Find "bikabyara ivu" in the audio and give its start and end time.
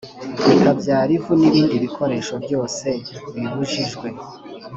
0.47-1.31